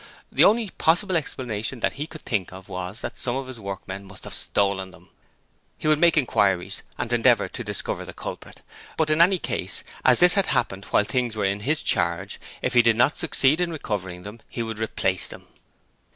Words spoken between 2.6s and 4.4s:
was that some of his workmen must have